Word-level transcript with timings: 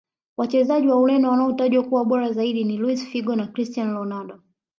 Wachezaji 0.37 0.87
wa 0.87 0.99
ureno 0.99 1.29
wanaotajwa 1.31 1.83
kuwa 1.83 2.05
bora 2.05 2.31
zaidi 2.31 2.63
ni 2.63 2.77
luis 2.77 3.07
figo 3.07 3.35
na 3.35 3.47
cristiano 3.47 3.93
ronaldo 3.93 4.39